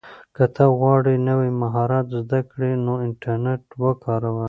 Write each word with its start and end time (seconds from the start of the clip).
که 0.35 0.43
ته 0.55 0.65
غواړې 0.79 1.15
نوی 1.29 1.49
مهارت 1.61 2.05
زده 2.19 2.39
کړې 2.51 2.71
نو 2.85 2.93
انټرنیټ 3.05 3.63
وکاروه. 3.83 4.39